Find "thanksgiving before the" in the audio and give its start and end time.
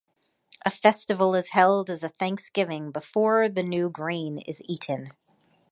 2.09-3.61